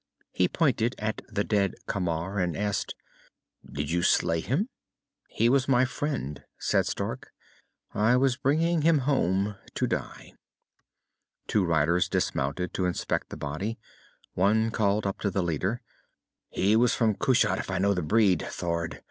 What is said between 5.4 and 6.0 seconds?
was my